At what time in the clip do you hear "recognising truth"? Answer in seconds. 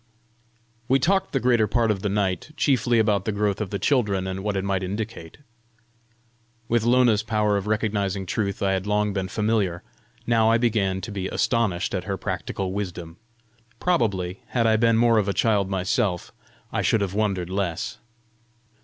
7.67-8.63